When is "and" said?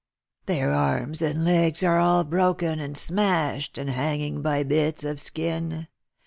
1.21-1.45, 2.79-2.97, 3.77-3.91